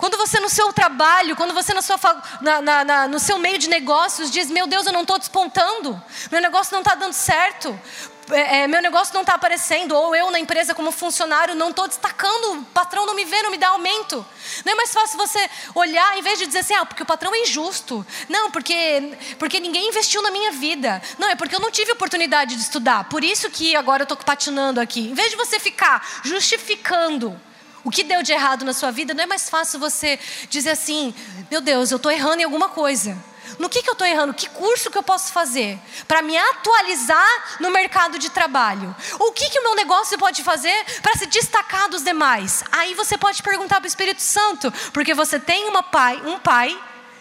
[0.00, 2.00] Quando você no seu trabalho, quando você na sua,
[2.40, 6.02] na, na, na, no seu meio de negócios diz: Meu Deus, eu não estou despontando,
[6.32, 7.78] meu negócio não está dando certo,
[8.30, 11.86] é, é, meu negócio não está aparecendo, ou eu na empresa como funcionário não estou
[11.86, 14.24] destacando, o patrão não me vê, não me dá aumento.
[14.64, 17.34] Não é mais fácil você olhar, em vez de dizer assim, ah, porque o patrão
[17.34, 18.04] é injusto.
[18.26, 21.02] Não, porque, porque ninguém investiu na minha vida.
[21.18, 23.04] Não, é porque eu não tive oportunidade de estudar.
[23.04, 25.10] Por isso que agora eu estou patinando aqui.
[25.10, 27.38] Em vez de você ficar justificando
[27.84, 31.14] o que deu de errado na sua vida, não é mais fácil você dizer assim:
[31.50, 33.16] meu Deus, eu estou errando em alguma coisa.
[33.58, 34.32] No que, que eu estou errando?
[34.32, 38.94] Que curso que eu posso fazer para me atualizar no mercado de trabalho?
[39.18, 42.62] O que, que o meu negócio pode fazer para se destacar dos demais?
[42.72, 46.78] Aí você pode perguntar para o Espírito Santo, porque você tem uma pai, um pai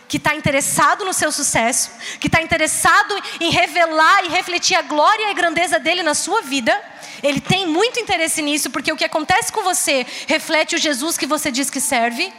[0.08, 5.26] que está interessado no seu sucesso, que está interessado em revelar e refletir a glória
[5.26, 6.76] e a grandeza dele na sua vida
[7.22, 11.26] ele tem muito interesse nisso, porque o que acontece com você reflete o Jesus que
[11.26, 12.34] você diz que serve.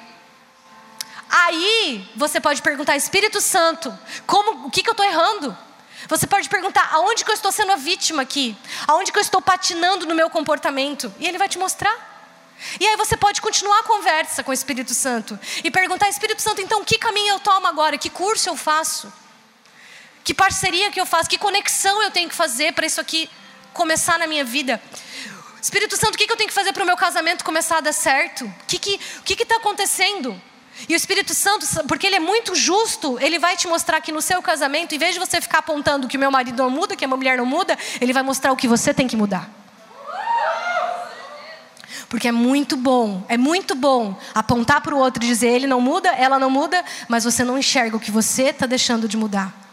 [1.28, 5.56] Aí você pode perguntar, Espírito Santo, como, o que, que eu estou errando?
[6.08, 8.56] Você pode perguntar, aonde que eu estou sendo a vítima aqui?
[8.88, 11.12] Aonde que eu estou patinando no meu comportamento?
[11.20, 12.08] E ele vai te mostrar.
[12.78, 16.60] E aí você pode continuar a conversa com o Espírito Santo e perguntar, Espírito Santo,
[16.60, 17.96] então que caminho eu tomo agora?
[17.96, 19.12] Que curso eu faço?
[20.24, 21.30] Que parceria que eu faço?
[21.30, 23.30] Que conexão eu tenho que fazer para isso aqui
[23.72, 24.80] começar na minha vida.
[25.60, 27.92] Espírito Santo, o que eu tenho que fazer para o meu casamento começar a dar
[27.92, 28.44] certo?
[28.44, 30.40] O que está que, que, que acontecendo?
[30.88, 34.22] E o Espírito Santo, porque ele é muito justo, ele vai te mostrar que no
[34.22, 37.04] seu casamento, em vez de você ficar apontando que o meu marido não muda, que
[37.04, 39.50] a minha mulher não muda, ele vai mostrar o que você tem que mudar.
[42.08, 45.80] Porque é muito bom, é muito bom apontar para o outro e dizer ele não
[45.80, 49.69] muda, ela não muda, mas você não enxerga o que você está deixando de mudar.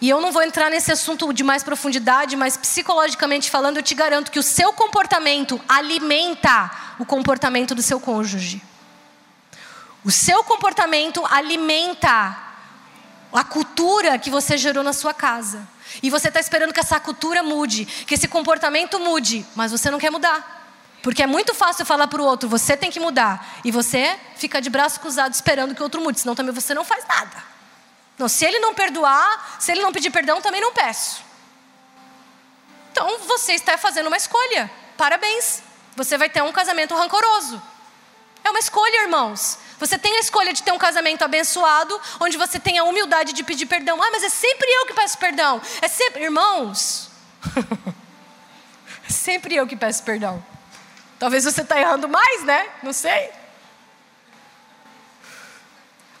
[0.00, 3.94] E eu não vou entrar nesse assunto de mais profundidade, mas psicologicamente falando, eu te
[3.94, 8.62] garanto que o seu comportamento alimenta o comportamento do seu cônjuge.
[10.04, 12.36] O seu comportamento alimenta
[13.32, 15.66] a cultura que você gerou na sua casa.
[16.02, 19.98] E você está esperando que essa cultura mude, que esse comportamento mude, mas você não
[19.98, 20.62] quer mudar.
[21.02, 23.60] Porque é muito fácil falar para o outro, você tem que mudar.
[23.64, 26.84] E você fica de braço cruzado esperando que o outro mude, senão também você não
[26.84, 27.53] faz nada.
[28.28, 31.22] Se ele não perdoar, se ele não pedir perdão, também não peço.
[32.92, 34.70] Então você está fazendo uma escolha.
[34.96, 35.62] Parabéns.
[35.96, 37.60] Você vai ter um casamento rancoroso.
[38.44, 39.58] É uma escolha, irmãos.
[39.78, 43.42] Você tem a escolha de ter um casamento abençoado, onde você tem a humildade de
[43.42, 44.00] pedir perdão.
[44.02, 45.60] Ah, mas é sempre eu que peço perdão.
[45.82, 47.10] É sempre, irmãos.
[49.08, 50.44] é sempre eu que peço perdão.
[51.18, 52.68] Talvez você está errando mais, né?
[52.82, 53.30] Não sei.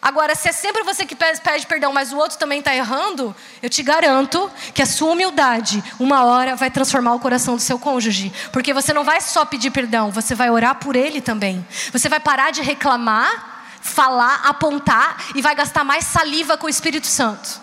[0.04, 3.70] Agora, se é sempre você que pede perdão, mas o outro também está errando, eu
[3.70, 8.30] te garanto que a sua humildade, uma hora, vai transformar o coração do seu cônjuge.
[8.52, 11.66] Porque você não vai só pedir perdão, você vai orar por ele também.
[11.90, 17.06] Você vai parar de reclamar, falar, apontar e vai gastar mais saliva com o Espírito
[17.06, 17.58] Santo.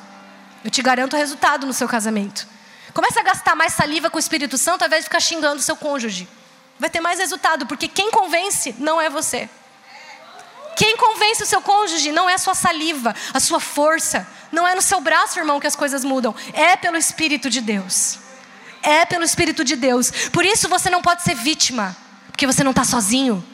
[0.66, 2.48] Eu te garanto o resultado no seu casamento.
[2.92, 5.64] Comece a gastar mais saliva com o Espírito Santo ao invés de ficar xingando o
[5.64, 6.28] seu cônjuge.
[6.80, 9.48] Vai ter mais resultado, porque quem convence não é você.
[10.82, 14.28] Quem convence o seu cônjuge não é a sua saliva, a sua força.
[14.52, 16.34] Não é no seu braço, irmão, que as coisas mudam.
[16.54, 18.18] É pelo Espírito de Deus.
[18.82, 20.10] É pelo Espírito de Deus.
[20.34, 21.96] Por isso você não pode ser vítima,
[22.32, 23.46] porque você não está sozinho.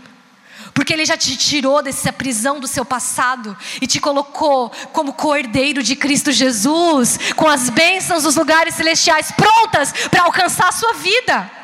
[0.73, 5.83] Porque Ele já te tirou dessa prisão do seu passado e te colocou como cordeiro
[5.83, 11.56] de Cristo Jesus, com as bênçãos dos lugares celestiais prontas para alcançar a sua vida.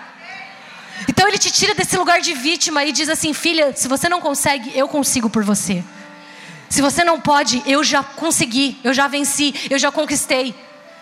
[1.08, 4.22] Então ele te tira desse lugar de vítima e diz assim: filha, se você não
[4.22, 5.84] consegue, eu consigo por você.
[6.70, 10.56] Se você não pode, eu já consegui, eu já venci, eu já conquistei.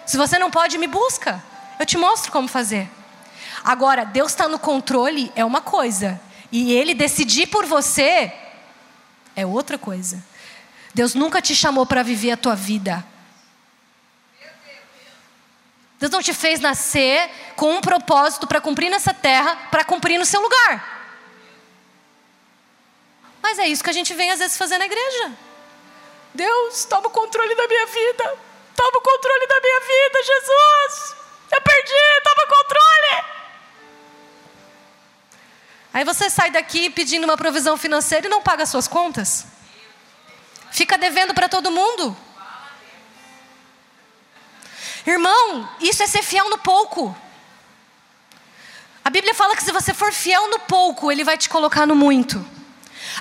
[0.06, 1.42] Se você não pode, me busca,
[1.80, 2.90] eu te mostro como fazer.
[3.64, 6.20] Agora, Deus está no controle é uma coisa,
[6.52, 8.34] e Ele decidir por você
[9.36, 10.22] é outra coisa.
[10.94, 13.06] Deus nunca te chamou para viver a tua vida.
[16.02, 20.26] Deus não te fez nascer com um propósito para cumprir nessa terra, para cumprir no
[20.26, 21.00] seu lugar.
[23.40, 25.32] Mas é isso que a gente vem às vezes fazer na igreja.
[26.34, 28.40] Deus, toma o controle da minha vida.
[28.76, 31.16] Toma o controle da minha vida, Jesus.
[31.52, 33.26] Eu perdi, toma o controle.
[35.94, 39.46] Aí você sai daqui pedindo uma provisão financeira e não paga suas contas.
[40.72, 42.18] Fica devendo para todo mundo.
[45.06, 47.16] Irmão, isso é ser fiel no pouco.
[49.04, 51.96] A Bíblia fala que se você for fiel no pouco, Ele vai te colocar no
[51.96, 52.46] muito.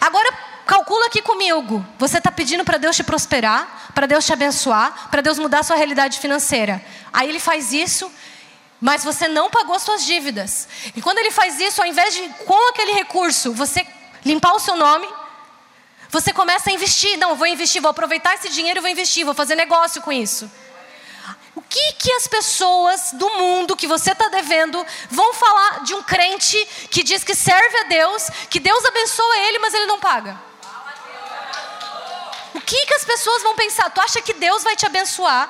[0.01, 0.31] Agora,
[0.67, 1.85] calcula aqui comigo.
[1.99, 5.63] Você está pedindo para Deus te prosperar, para Deus te abençoar, para Deus mudar a
[5.63, 6.85] sua realidade financeira.
[7.13, 8.13] Aí Ele faz isso,
[8.81, 10.69] mas você não pagou suas dívidas.
[10.95, 13.87] E quando Ele faz isso, ao invés de com aquele recurso você
[14.25, 15.09] limpar o seu nome,
[16.11, 17.17] você começa a investir.
[17.17, 20.51] Não, vou investir, vou aproveitar esse dinheiro e vou investir, vou fazer negócio com isso.
[21.71, 26.59] Que, que as pessoas do mundo que você está devendo vão falar de um crente
[26.91, 30.37] que diz que serve a Deus, que Deus abençoa ele, mas ele não paga?
[32.53, 33.89] O que, que as pessoas vão pensar?
[33.89, 35.49] Tu acha que Deus vai te abençoar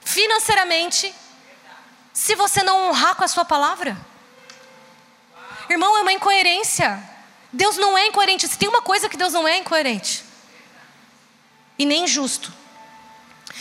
[0.00, 1.12] financeiramente
[2.12, 3.96] se você não honrar com a sua palavra?
[5.68, 7.02] Irmão, é uma incoerência.
[7.52, 8.46] Deus não é incoerente.
[8.46, 10.24] Se tem uma coisa que Deus não é incoerente
[11.76, 12.61] e nem justo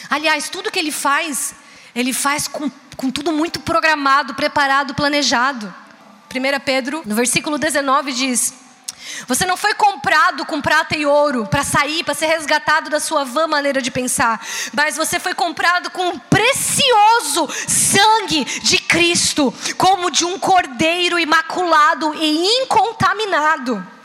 [0.09, 1.55] Aliás, tudo que ele faz,
[1.95, 5.73] ele faz com, com tudo muito programado, preparado, planejado.
[6.33, 8.53] 1 Pedro, no versículo 19, diz:
[9.27, 13.25] Você não foi comprado com prata e ouro para sair, para ser resgatado da sua
[13.25, 20.09] vã maneira de pensar, mas você foi comprado com um precioso sangue de Cristo, como
[20.09, 24.00] de um cordeiro imaculado e incontaminado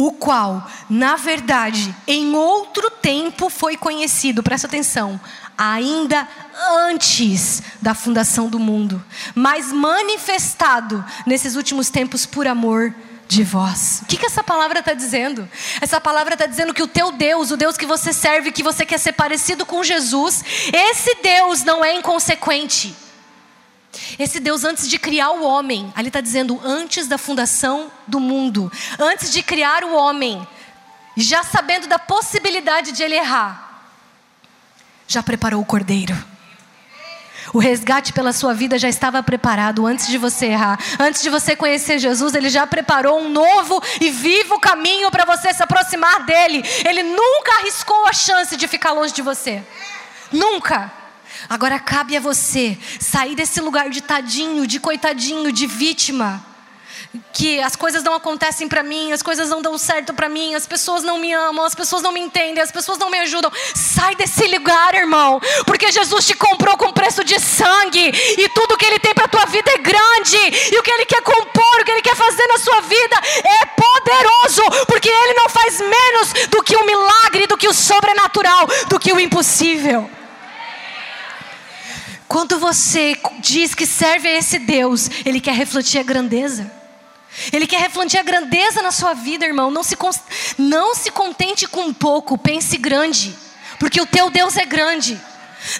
[0.00, 5.20] o qual, na verdade, em outro tempo foi conhecido, presta atenção,
[5.58, 6.26] ainda
[6.88, 12.94] antes da fundação do mundo, mas manifestado nesses últimos tempos por amor
[13.28, 14.00] de vós.
[14.02, 15.46] O que, que essa palavra está dizendo?
[15.82, 18.86] Essa palavra está dizendo que o teu Deus, o Deus que você serve, que você
[18.86, 22.96] quer ser parecido com Jesus, esse Deus não é inconsequente.
[24.18, 28.70] Esse Deus, antes de criar o homem, ali está dizendo, antes da fundação do mundo,
[28.98, 30.46] antes de criar o homem,
[31.16, 33.88] já sabendo da possibilidade de ele errar,
[35.06, 36.16] já preparou o cordeiro.
[37.52, 40.78] O resgate pela sua vida já estava preparado antes de você errar.
[41.00, 45.52] Antes de você conhecer Jesus, Ele já preparou um novo e vivo caminho para você
[45.52, 46.62] se aproximar dele.
[46.84, 49.64] Ele nunca arriscou a chance de ficar longe de você.
[50.30, 50.99] Nunca.
[51.48, 56.44] Agora cabe a você sair desse lugar de tadinho, de coitadinho, de vítima
[57.32, 60.66] que as coisas não acontecem para mim, as coisas não dão certo para mim, as
[60.66, 63.50] pessoas não me amam, as pessoas não me entendem, as pessoas não me ajudam.
[63.74, 68.84] Sai desse lugar, irmão, porque Jesus te comprou com preço de sangue e tudo que
[68.84, 70.36] ele tem para tua vida é grande
[70.72, 73.66] e o que ele quer compor, o que ele quer fazer na sua vida é
[73.66, 78.98] poderoso, porque ele não faz menos do que o milagre, do que o sobrenatural, do
[78.98, 80.19] que o impossível.
[82.30, 86.70] Quando você diz que serve a esse Deus, ele quer refletir a grandeza.
[87.52, 89.68] Ele quer refletir a grandeza na sua vida, irmão.
[89.68, 89.96] Não se,
[90.56, 93.36] não se contente com pouco, pense grande,
[93.80, 95.20] porque o teu Deus é grande.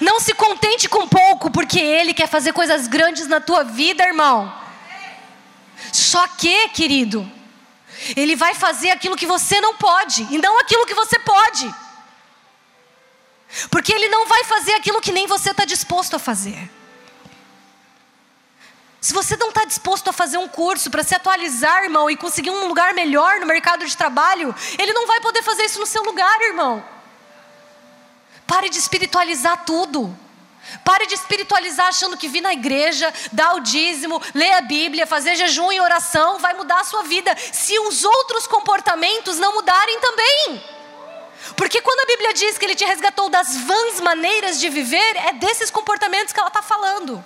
[0.00, 4.52] Não se contente com pouco, porque Ele quer fazer coisas grandes na tua vida, irmão.
[5.92, 7.30] Só que, querido,
[8.16, 11.72] Ele vai fazer aquilo que você não pode, e não aquilo que você pode.
[13.70, 16.70] Porque Ele não vai fazer aquilo que nem você está disposto a fazer.
[19.00, 22.50] Se você não está disposto a fazer um curso para se atualizar, irmão, e conseguir
[22.50, 26.02] um lugar melhor no mercado de trabalho, ele não vai poder fazer isso no seu
[26.02, 26.84] lugar, irmão.
[28.46, 30.14] Pare de espiritualizar tudo.
[30.84, 35.34] Pare de espiritualizar achando que vir na igreja, dar o dízimo, ler a Bíblia, fazer
[35.34, 37.34] jejum e oração vai mudar a sua vida.
[37.52, 40.79] Se os outros comportamentos não mudarem também.
[41.60, 45.34] Porque quando a Bíblia diz que Ele te resgatou das vãs maneiras de viver, é
[45.34, 47.22] desses comportamentos que ela está falando.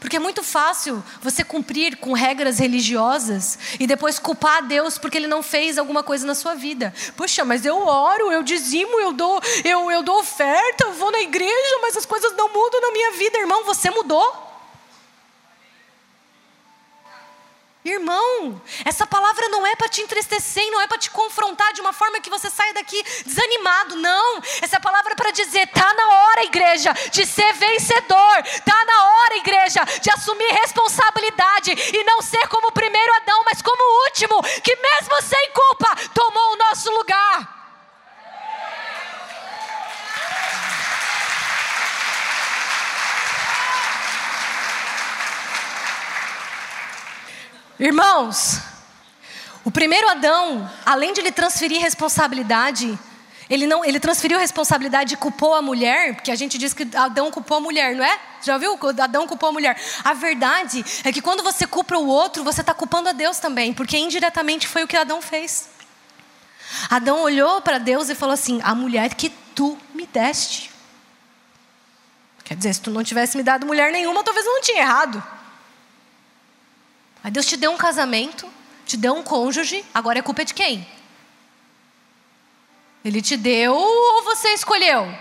[0.00, 5.16] Porque é muito fácil você cumprir com regras religiosas e depois culpar a Deus porque
[5.16, 6.92] ele não fez alguma coisa na sua vida.
[7.16, 11.20] Poxa, mas eu oro, eu dizimo, eu dou, eu, eu dou oferta, eu vou na
[11.20, 13.62] igreja, mas as coisas não mudam na minha vida, irmão.
[13.62, 14.47] Você mudou?
[17.88, 21.92] Irmão, essa palavra não é para te entristecer, não é para te confrontar de uma
[21.92, 24.42] forma que você saia daqui desanimado, não.
[24.60, 29.36] Essa palavra é para dizer: tá na hora, igreja, de ser vencedor, tá na hora,
[29.36, 34.42] igreja, de assumir responsabilidade e não ser como o primeiro Adão, mas como o último,
[34.62, 37.57] que mesmo sem culpa tomou o nosso lugar.
[47.78, 48.60] Irmãos,
[49.64, 52.98] o primeiro Adão, além de ele transferir responsabilidade,
[53.48, 57.30] ele não, ele transferiu responsabilidade e culpou a mulher, porque a gente diz que Adão
[57.30, 58.18] culpou a mulher, não é?
[58.42, 58.78] Já viu?
[59.00, 59.80] Adão culpou a mulher.
[60.04, 63.72] A verdade é que quando você culpa o outro, você está culpando a Deus também,
[63.72, 65.70] porque indiretamente foi o que Adão fez.
[66.90, 70.70] Adão olhou para Deus e falou assim: A mulher que tu me deste.
[72.44, 75.22] Quer dizer, se tu não tivesse me dado mulher nenhuma, talvez eu não tinha errado.
[77.22, 78.46] Aí Deus te deu um casamento,
[78.86, 80.86] te deu um cônjuge, agora é culpa de quem?
[83.04, 85.12] Ele te deu ou você escolheu?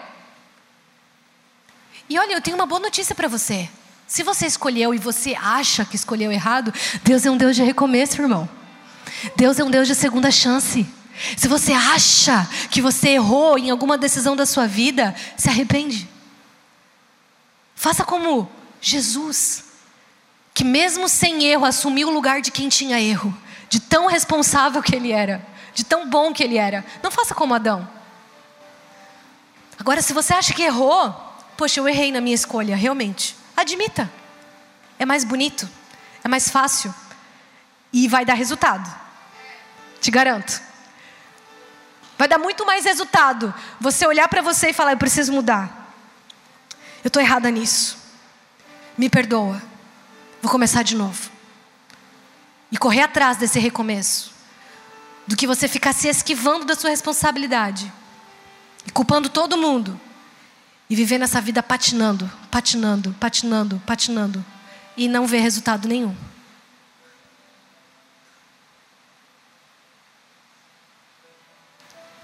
[2.10, 3.70] E olha, eu tenho uma boa notícia para você.
[4.08, 8.22] Se você escolheu e você acha que escolheu errado, Deus é um Deus de recomeço,
[8.22, 8.50] irmão.
[9.36, 10.88] Deus é um Deus de segunda chance.
[11.36, 16.08] Se você acha que você errou em alguma decisão da sua vida, se arrepende.
[17.76, 19.67] Faça como Jesus
[20.58, 23.32] que mesmo sem erro assumiu o lugar de quem tinha erro,
[23.70, 26.84] de tão responsável que ele era, de tão bom que ele era.
[27.04, 27.88] Não faça como Adão.
[29.78, 31.14] Agora, se você acha que errou,
[31.56, 33.36] poxa, eu errei na minha escolha, realmente.
[33.56, 34.12] Admita.
[34.98, 35.70] É mais bonito,
[36.24, 36.92] é mais fácil
[37.94, 38.92] e vai dar resultado.
[40.02, 40.60] Te garanto.
[42.18, 45.94] Vai dar muito mais resultado você olhar para você e falar: eu preciso mudar.
[47.04, 47.96] Eu estou errada nisso.
[48.98, 49.77] Me perdoa.
[50.42, 51.30] Vou começar de novo.
[52.72, 54.32] E correr atrás desse recomeço.
[55.26, 57.92] Do que você ficar se esquivando da sua responsabilidade.
[58.86, 60.00] E culpando todo mundo.
[60.90, 64.46] E viver nessa vida patinando, patinando, patinando, patinando.
[64.96, 66.16] E não ver resultado nenhum.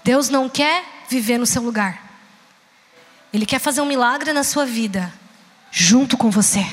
[0.02, 2.02] Deus não quer viver no seu lugar.
[3.32, 5.12] Ele quer fazer um milagre na sua vida,
[5.70, 6.64] junto com você.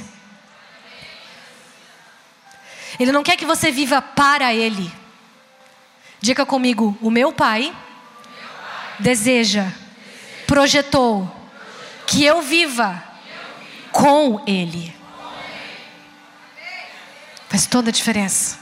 [3.01, 4.91] Ele não quer que você viva para Ele.
[6.19, 7.75] Diga comigo: o meu Pai,
[8.99, 9.71] deseja,
[10.45, 11.29] projetou
[12.05, 13.03] que eu viva
[13.91, 14.95] com Ele.
[17.49, 18.60] Faz toda a diferença.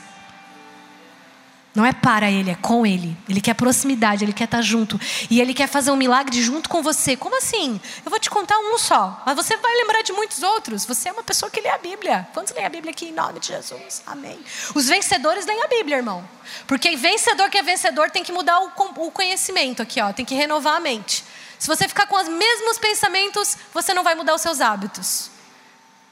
[1.75, 3.15] Não é para ele, é com ele.
[3.27, 4.99] Ele quer proximidade, ele quer estar junto.
[5.29, 7.15] E ele quer fazer um milagre junto com você.
[7.15, 7.79] Como assim?
[8.03, 10.83] Eu vou te contar um só, mas você vai lembrar de muitos outros.
[10.85, 12.27] Você é uma pessoa que lê a Bíblia.
[12.33, 14.01] Quantos lêem a Bíblia aqui em nome de Jesus?
[14.07, 14.39] Amém.
[14.73, 16.27] Os vencedores leem a Bíblia, irmão.
[16.65, 20.11] Porque vencedor que é vencedor tem que mudar o conhecimento aqui, ó.
[20.11, 21.23] Tem que renovar a mente.
[21.59, 25.29] Se você ficar com os mesmos pensamentos, você não vai mudar os seus hábitos.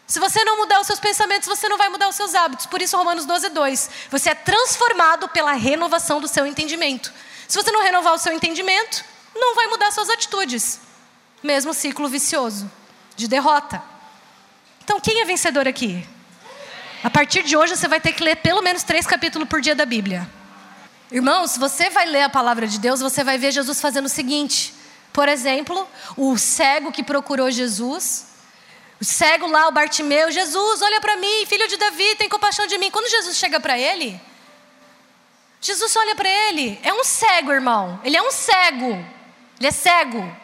[0.07, 2.65] Se você não mudar os seus pensamentos, você não vai mudar os seus hábitos.
[2.65, 3.89] Por isso, Romanos 12, 2.
[4.09, 7.13] Você é transformado pela renovação do seu entendimento.
[7.45, 9.03] Se você não renovar o seu entendimento,
[9.35, 10.79] não vai mudar suas atitudes.
[11.43, 12.71] Mesmo ciclo vicioso
[13.17, 13.83] de derrota.
[14.81, 16.07] Então, quem é vencedor aqui?
[17.03, 19.75] A partir de hoje, você vai ter que ler pelo menos três capítulos por dia
[19.75, 20.27] da Bíblia.
[21.11, 24.09] Irmãos, se você vai ler a palavra de Deus, você vai ver Jesus fazendo o
[24.09, 24.73] seguinte.
[25.11, 28.26] Por exemplo, o cego que procurou Jesus,
[28.99, 32.77] o cego lá, o Bartimeu, Jesus, olha para mim, filho de Davi, tem compaixão de
[32.77, 32.89] mim.
[32.89, 34.19] Quando Jesus chega para ele,
[35.61, 36.79] Jesus olha para ele.
[36.83, 37.99] É um cego, irmão.
[38.03, 39.05] Ele é um cego.
[39.59, 40.35] Ele é cego,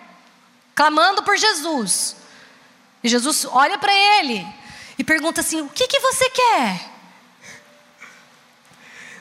[0.76, 2.16] clamando por Jesus.
[3.04, 4.46] E Jesus olha para ele
[4.98, 6.90] e pergunta assim: O que, que você quer?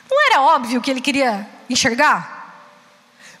[0.09, 2.42] Não era óbvio que ele queria enxergar?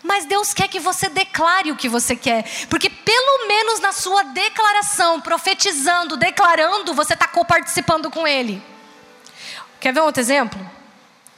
[0.03, 4.23] Mas Deus quer que você declare o que você quer, porque pelo menos na sua
[4.23, 8.61] declaração, profetizando, declarando, você está coparticipando com Ele.
[9.79, 10.59] Quer ver outro exemplo?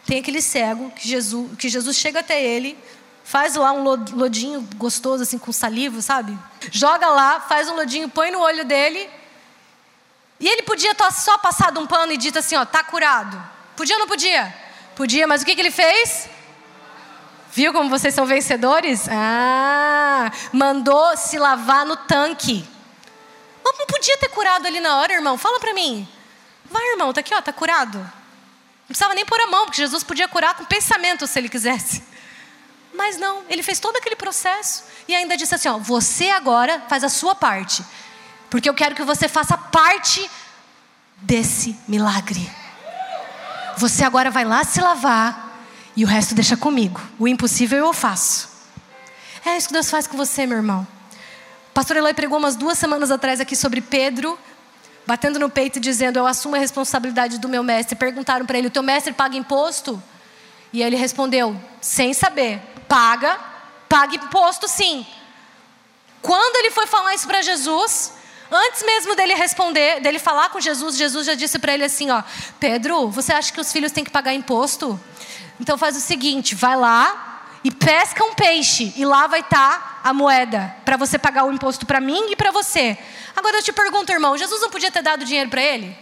[0.06, 2.78] Tem aquele cego que Jesus, que Jesus chega até ele,
[3.24, 6.38] faz lá um lodinho gostoso, assim, com saliva, sabe?
[6.72, 9.10] Joga lá, faz um lodinho, põe no olho dele.
[10.40, 13.42] E ele podia ter só passado um pano e dito assim: ó, tá curado.
[13.76, 14.54] Podia ou não podia?
[14.96, 16.30] Podia, mas o que, que ele fez?
[17.56, 19.08] Viu como vocês são vencedores?
[19.10, 22.68] Ah, mandou se lavar no tanque.
[23.64, 25.38] Não podia ter curado ali na hora, irmão?
[25.38, 26.06] Fala para mim.
[26.70, 27.98] Vai, irmão, tá aqui, ó, tá curado.
[27.98, 32.04] Não precisava nem pôr a mão, porque Jesus podia curar com pensamento se ele quisesse.
[32.94, 37.06] Mas não, ele fez todo aquele processo e ainda disse assim: ó, você agora faz
[37.06, 37.86] a sua parte,
[38.50, 40.30] porque eu quero que você faça parte
[41.16, 42.52] desse milagre.
[43.78, 45.45] Você agora vai lá se lavar
[45.96, 47.02] e o resto deixa comigo.
[47.18, 48.50] O impossível eu faço.
[49.46, 50.86] É isso que Deus faz com você, meu irmão.
[51.70, 54.38] O pastor Eloy pregou umas duas semanas atrás aqui sobre Pedro,
[55.06, 57.96] batendo no peito e dizendo: Eu assumo a responsabilidade do meu mestre.
[57.96, 60.02] Perguntaram para ele: O teu mestre paga imposto?
[60.74, 63.40] E ele respondeu, sem saber: Paga,
[63.88, 65.06] paga imposto sim.
[66.22, 68.12] Quando ele foi falar isso para Jesus,
[68.52, 72.24] antes mesmo dele responder, dele falar com Jesus, Jesus já disse para ele assim: Ó,
[72.60, 75.00] Pedro, você acha que os filhos têm que pagar imposto?
[75.60, 80.10] Então faz o seguinte, vai lá e pesca um peixe e lá vai estar tá
[80.10, 82.98] a moeda para você pagar o imposto para mim e para você.
[83.36, 85.98] Agora eu te pergunto, irmão, Jesus não podia ter dado dinheiro para ele?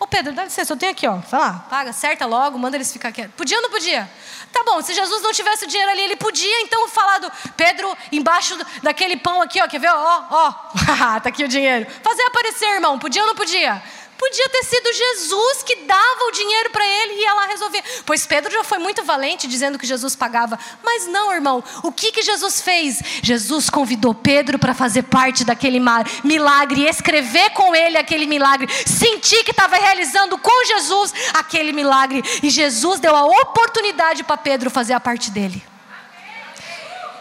[0.00, 1.16] Ô Pedro, dá licença, eu tenho aqui, ó.
[1.16, 3.34] Vai lá, paga, acerta logo, manda eles ficar quietos.
[3.36, 4.10] Podia ou não podia?
[4.50, 7.94] Tá bom, se Jesus não tivesse o dinheiro ali, ele podia então falar do Pedro
[8.10, 9.68] embaixo daquele pão aqui, ó.
[9.68, 9.90] Quer ver?
[9.90, 10.52] Ó, ó.
[11.20, 11.86] tá aqui o dinheiro.
[12.02, 12.98] Fazer aparecer, irmão.
[12.98, 13.82] Podia ou não podia?
[14.20, 17.82] Podia ter sido Jesus que dava o dinheiro para ele e ia lá resolver.
[18.04, 20.58] Pois Pedro já foi muito valente dizendo que Jesus pagava.
[20.84, 21.64] Mas não, irmão.
[21.82, 23.00] O que, que Jesus fez?
[23.22, 25.80] Jesus convidou Pedro para fazer parte daquele
[26.22, 32.22] milagre, escrever com ele aquele milagre, sentir que estava realizando com Jesus aquele milagre.
[32.42, 35.64] E Jesus deu a oportunidade para Pedro fazer a parte dele.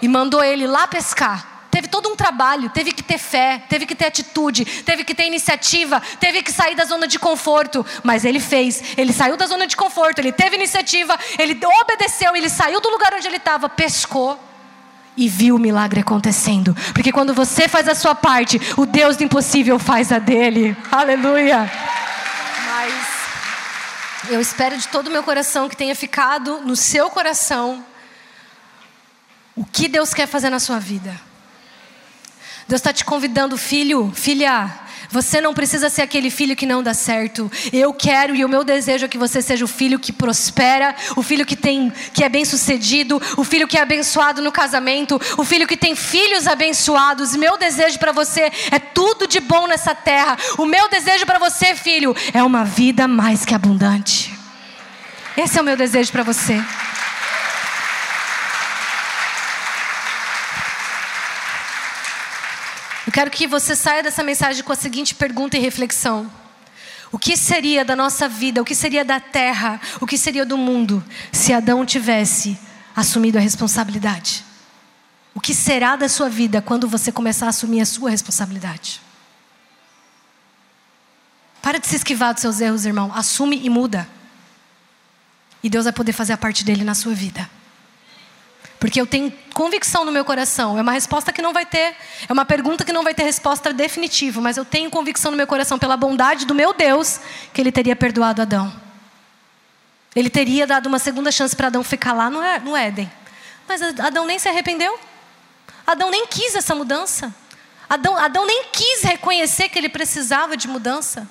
[0.02, 1.49] E mandou ele lá pescar.
[1.80, 5.26] Teve todo um trabalho, teve que ter fé, teve que ter atitude, teve que ter
[5.26, 8.84] iniciativa, teve que sair da zona de conforto, mas ele fez.
[8.98, 13.14] Ele saiu da zona de conforto, ele teve iniciativa, ele obedeceu, ele saiu do lugar
[13.14, 14.38] onde ele estava, pescou
[15.16, 16.76] e viu o milagre acontecendo.
[16.94, 20.76] Porque quando você faz a sua parte, o Deus do impossível faz a dele.
[20.92, 21.72] Aleluia.
[22.68, 22.94] Mas
[24.30, 27.86] eu espero de todo o meu coração que tenha ficado no seu coração
[29.56, 31.29] o que Deus quer fazer na sua vida.
[32.70, 34.70] Deus está te convidando, filho, filha.
[35.10, 37.52] Você não precisa ser aquele filho que não dá certo.
[37.74, 41.24] Eu quero e o meu desejo é que você seja o filho que prospera, o
[41.24, 45.44] filho que tem, que é bem sucedido, o filho que é abençoado no casamento, o
[45.44, 47.36] filho que tem filhos abençoados.
[47.36, 50.38] Meu desejo para você é tudo de bom nessa terra.
[50.56, 54.32] O meu desejo para você, filho, é uma vida mais que abundante.
[55.36, 56.64] Esse é o meu desejo para você.
[63.10, 66.32] Eu quero que você saia dessa mensagem com a seguinte pergunta e reflexão:
[67.12, 70.56] O que seria da nossa vida, o que seria da terra, o que seria do
[70.56, 72.56] mundo, se Adão tivesse
[72.96, 74.46] assumido a responsabilidade?
[75.34, 79.02] O que será da sua vida quando você começar a assumir a sua responsabilidade?
[81.64, 83.12] Para de se esquivar dos seus erros, irmão.
[83.16, 84.08] Assume e muda.
[85.64, 87.50] E Deus vai poder fazer a parte dele na sua vida.
[88.80, 90.78] Porque eu tenho convicção no meu coração.
[90.78, 91.96] É uma resposta que não vai ter,
[92.28, 95.46] é uma pergunta que não vai ter resposta definitiva, mas eu tenho convicção no meu
[95.46, 97.20] coração pela bondade do meu Deus
[97.54, 98.74] que ele teria perdoado Adão.
[100.16, 103.12] Ele teria dado uma segunda chance para Adão ficar lá no Éden.
[103.68, 105.00] Mas Adão nem se arrependeu.
[105.86, 107.34] Adão nem quis essa mudança.
[107.90, 111.28] Adão, Adão nem quis reconhecer que ele precisava de mudança.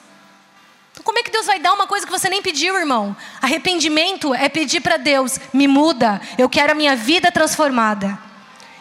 [1.08, 3.16] Como é que Deus vai dar uma coisa que você nem pediu, irmão?
[3.40, 8.18] Arrependimento é pedir para Deus: me muda, eu quero a minha vida transformada.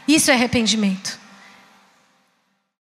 [0.05, 1.17] Isso é arrependimento.